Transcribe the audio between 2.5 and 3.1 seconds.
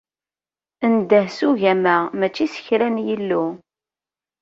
s kra n